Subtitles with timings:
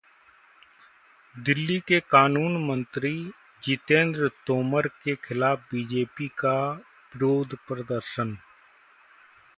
[1.35, 3.13] दिल्ली के कानून मंत्री
[3.63, 8.37] जितेंद्र तोमर के खिलाफ बीजेपी का विरोध प्रदर्शन